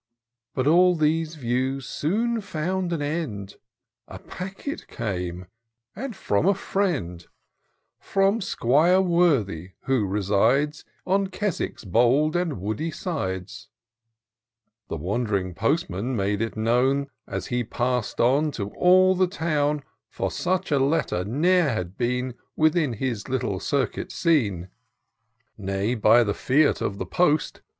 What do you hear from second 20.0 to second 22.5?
For such a letter ne'er had been